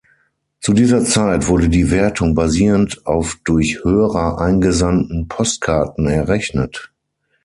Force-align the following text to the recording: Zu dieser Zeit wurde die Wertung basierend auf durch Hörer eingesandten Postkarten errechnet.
Zu 0.61 0.73
dieser 0.73 1.05
Zeit 1.05 1.47
wurde 1.47 1.69
die 1.69 1.91
Wertung 1.91 2.33
basierend 2.33 3.05
auf 3.05 3.37
durch 3.43 3.81
Hörer 3.83 4.39
eingesandten 4.39 5.27
Postkarten 5.27 6.07
errechnet. 6.07 6.91